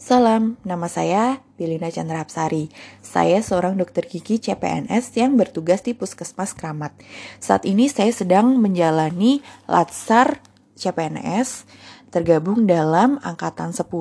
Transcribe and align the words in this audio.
Salam, 0.00 0.56
nama 0.64 0.88
saya 0.88 1.44
Bilina 1.60 1.92
Chandra 1.92 2.24
Apsari. 2.24 2.72
Saya 3.04 3.44
seorang 3.44 3.76
dokter 3.76 4.08
gigi 4.08 4.40
CPNS 4.40 5.12
yang 5.12 5.36
bertugas 5.36 5.84
di 5.84 5.92
Puskesmas 5.92 6.56
Kramat. 6.56 6.96
Saat 7.36 7.68
ini 7.68 7.84
saya 7.84 8.08
sedang 8.08 8.56
menjalani 8.64 9.44
Latsar 9.68 10.40
CPNS 10.72 11.68
tergabung 12.08 12.64
dalam 12.64 13.20
angkatan 13.20 13.76
10 13.76 13.92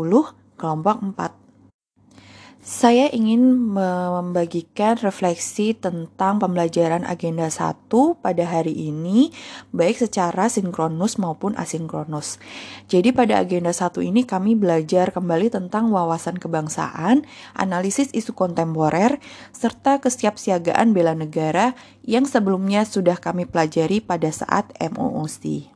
kelompok 0.56 1.04
4 1.20 1.49
saya 2.70 3.10
ingin 3.10 3.74
membagikan 3.74 4.94
refleksi 5.02 5.74
tentang 5.74 6.38
pembelajaran 6.38 7.02
agenda 7.02 7.50
1 7.50 7.90
pada 8.22 8.46
hari 8.46 8.94
ini, 8.94 9.34
baik 9.74 9.98
secara 9.98 10.54
sinkronus 10.54 11.18
maupun 11.18 11.58
asinkronus. 11.58 12.38
Jadi 12.86 13.10
pada 13.10 13.42
agenda 13.42 13.74
1 13.74 14.06
ini 14.06 14.22
kami 14.22 14.54
belajar 14.54 15.10
kembali 15.10 15.50
tentang 15.50 15.90
wawasan 15.90 16.38
kebangsaan, 16.38 17.26
analisis 17.58 18.14
isu 18.14 18.38
kontemporer, 18.38 19.18
serta 19.50 19.98
kesiapsiagaan 19.98 20.94
bela 20.94 21.18
negara 21.18 21.74
yang 22.06 22.30
sebelumnya 22.30 22.86
sudah 22.86 23.18
kami 23.18 23.50
pelajari 23.50 23.98
pada 23.98 24.30
saat 24.30 24.70
MOOC. 24.78 25.74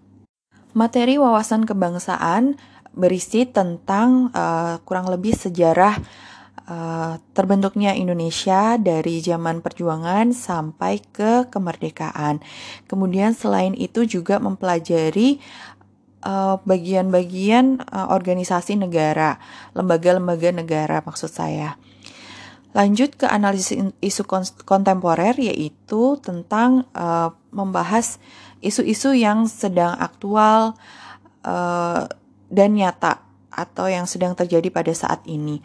Materi 0.77 1.17
wawasan 1.17 1.65
kebangsaan 1.65 2.61
berisi 2.93 3.49
tentang 3.49 4.29
uh, 4.37 4.77
kurang 4.85 5.09
lebih 5.09 5.33
sejarah 5.33 5.97
uh, 6.67 7.19
terbentuknya 7.35 7.95
Indonesia 7.95 8.79
dari 8.79 9.19
zaman 9.19 9.59
perjuangan 9.59 10.31
sampai 10.31 11.03
ke 11.03 11.47
kemerdekaan. 11.51 12.39
Kemudian 12.87 13.35
selain 13.35 13.75
itu 13.75 14.07
juga 14.07 14.39
mempelajari 14.39 15.39
eh, 16.23 16.55
bagian-bagian 16.63 17.83
uh, 17.83 18.07
uh, 18.07 18.07
organisasi 18.15 18.79
negara, 18.79 19.41
lembaga-lembaga 19.75 20.55
negara 20.55 20.97
maksud 21.03 21.27
saya. 21.27 21.75
Lanjut 22.73 23.13
ke 23.13 23.29
analisis 23.29 23.77
isu 24.01 24.25
kontemporer 24.65 25.37
yaitu 25.37 26.17
tentang 26.25 26.89
uh, 26.97 27.29
membahas 27.53 28.17
isu-isu 28.65 29.13
yang 29.13 29.45
sedang 29.45 29.93
aktual 29.99 30.73
uh, 31.45 32.09
dan 32.49 32.69
nyata 32.73 33.21
atau 33.53 33.85
yang 33.85 34.09
sedang 34.09 34.33
terjadi 34.33 34.73
pada 34.73 34.89
saat 34.97 35.21
ini. 35.29 35.61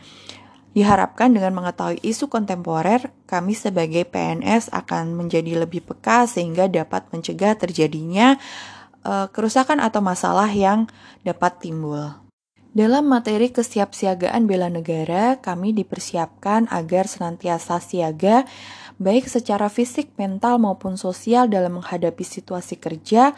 Diharapkan 0.77 1.33
dengan 1.33 1.57
mengetahui 1.57 1.99
isu 2.05 2.29
kontemporer, 2.29 3.11
kami 3.25 3.57
sebagai 3.57 4.05
PNS 4.05 4.69
akan 4.71 5.17
menjadi 5.17 5.65
lebih 5.65 5.83
peka 5.83 6.29
sehingga 6.29 6.69
dapat 6.69 7.09
mencegah 7.09 7.57
terjadinya 7.57 8.37
uh, 9.03 9.27
kerusakan 9.33 9.81
atau 9.81 10.05
masalah 10.05 10.49
yang 10.53 10.87
dapat 11.25 11.59
timbul. 11.65 12.15
Dalam 12.77 13.09
materi 13.09 13.49
kesiapsiagaan 13.49 14.45
bela 14.45 14.69
negara, 14.69 15.41
kami 15.41 15.73
dipersiapkan 15.73 16.69
agar 16.71 17.09
senantiasa 17.09 17.81
siaga 17.81 18.45
baik 19.01 19.27
secara 19.31 19.73
fisik, 19.73 20.13
mental 20.21 20.61
maupun 20.61 20.99
sosial 21.01 21.49
dalam 21.49 21.81
menghadapi 21.81 22.23
situasi 22.23 22.77
kerja 22.77 23.33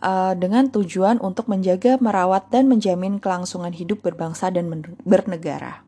uh, 0.00 0.32
dengan 0.38 0.70
tujuan 0.72 1.20
untuk 1.20 1.52
menjaga, 1.52 2.00
merawat 2.00 2.48
dan 2.48 2.70
menjamin 2.70 3.20
kelangsungan 3.20 3.76
hidup 3.76 4.00
berbangsa 4.00 4.48
dan 4.48 4.70
bernegara. 5.04 5.84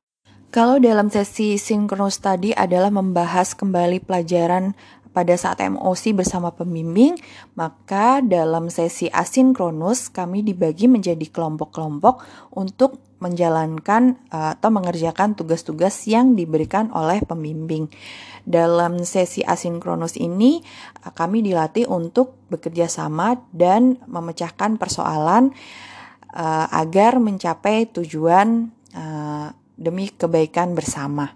Kalau 0.54 0.78
dalam 0.78 1.10
sesi 1.10 1.58
sinkronus 1.58 2.22
tadi 2.22 2.54
adalah 2.54 2.86
membahas 2.86 3.58
kembali 3.58 4.06
pelajaran 4.06 4.78
pada 5.10 5.34
saat 5.34 5.58
MOC 5.58 6.14
bersama 6.14 6.54
pembimbing, 6.54 7.18
maka 7.58 8.22
dalam 8.22 8.70
sesi 8.70 9.10
asinkronus 9.10 10.14
kami 10.14 10.46
dibagi 10.46 10.86
menjadi 10.86 11.26
kelompok-kelompok 11.26 12.22
untuk 12.54 13.02
menjalankan 13.18 14.14
uh, 14.30 14.54
atau 14.54 14.70
mengerjakan 14.70 15.34
tugas-tugas 15.34 16.06
yang 16.06 16.38
diberikan 16.38 16.86
oleh 16.94 17.18
pembimbing. 17.26 17.90
Dalam 18.46 19.02
sesi 19.02 19.42
asinkronus 19.42 20.14
ini, 20.22 20.62
uh, 21.02 21.10
kami 21.10 21.42
dilatih 21.42 21.90
untuk 21.90 22.46
bekerja 22.46 22.86
sama 22.86 23.42
dan 23.50 23.98
memecahkan 24.06 24.78
persoalan 24.78 25.50
uh, 26.30 26.66
agar 26.70 27.18
mencapai 27.18 27.90
tujuan 27.90 28.70
demi 29.74 30.10
kebaikan 30.10 30.74
bersama. 30.74 31.34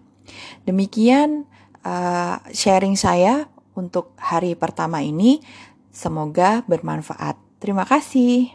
Demikian 0.64 1.48
uh, 1.82 2.38
sharing 2.52 2.94
saya 2.94 3.48
untuk 3.78 4.14
hari 4.18 4.58
pertama 4.58 5.00
ini. 5.02 5.40
Semoga 5.94 6.62
bermanfaat. 6.66 7.38
Terima 7.58 7.82
kasih. 7.82 8.54